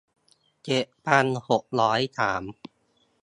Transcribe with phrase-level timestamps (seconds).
[0.63, 2.43] เจ็ดพันหกร้อยสาม